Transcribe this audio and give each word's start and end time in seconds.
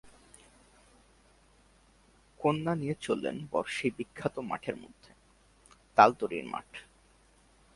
কন্যা 2.39 2.73
নিয়ে 2.75 2.95
চললেন 3.01 3.37
বর 3.51 3.65
সেই 3.67 3.91
বিখ্যাত 3.97 4.35
মাঠের 4.39 4.75
মধ্যে, 4.75 5.11
তালতড়ির 5.97 6.45
মাঠ। 6.45 6.69